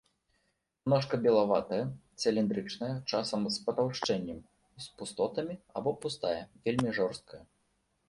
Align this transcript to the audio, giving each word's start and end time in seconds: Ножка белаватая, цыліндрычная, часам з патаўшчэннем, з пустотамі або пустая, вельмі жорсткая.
Ножка 0.93 1.19
белаватая, 1.25 1.79
цыліндрычная, 2.23 2.91
часам 3.11 3.47
з 3.59 3.63
патаўшчэннем, 3.69 4.43
з 4.87 4.99
пустотамі 4.99 5.53
або 5.79 5.89
пустая, 6.03 6.37
вельмі 6.69 6.89
жорсткая. 7.01 7.43